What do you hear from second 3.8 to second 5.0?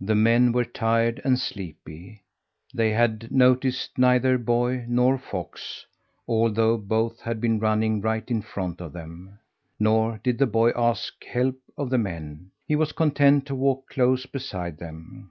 neither boy